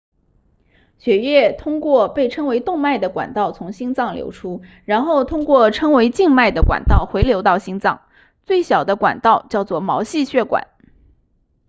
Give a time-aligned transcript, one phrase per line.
[0.97, 8.01] 血液通过被称为动脉的管道从心脏流出然后通过称为静脉的管道回流到心脏
[8.41, 10.69] 最小的管道叫做毛细血管